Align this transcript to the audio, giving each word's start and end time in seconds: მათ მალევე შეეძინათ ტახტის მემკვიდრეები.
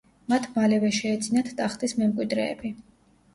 მათ 0.31 0.45
მალევე 0.53 0.89
შეეძინათ 0.99 1.51
ტახტის 1.61 1.95
მემკვიდრეები. 2.01 2.73